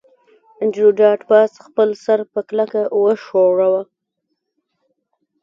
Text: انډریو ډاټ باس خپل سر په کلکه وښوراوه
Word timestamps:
انډریو 0.61 0.89
ډاټ 0.99 1.19
باس 1.29 1.51
خپل 1.65 1.89
سر 2.03 2.19
په 2.33 2.39
کلکه 2.49 2.81
وښوراوه 3.01 3.81